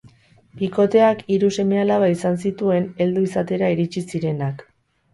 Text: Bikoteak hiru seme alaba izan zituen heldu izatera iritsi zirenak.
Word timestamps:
Bikoteak 0.61 1.21
hiru 1.35 1.51
seme 1.59 1.79
alaba 1.83 2.09
izan 2.15 2.41
zituen 2.47 2.91
heldu 3.07 3.29
izatera 3.31 3.73
iritsi 3.79 4.07
zirenak. 4.11 4.71